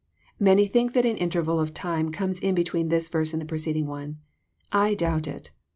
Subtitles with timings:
[0.49, 3.85] ']Many think that an interval of time comes in between this verse and the preceding
[3.85, 4.17] one.
[4.71, 5.51] I donbt It.